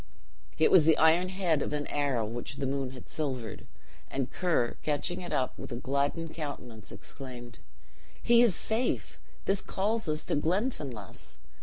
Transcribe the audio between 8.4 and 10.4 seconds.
is safe! this calls us to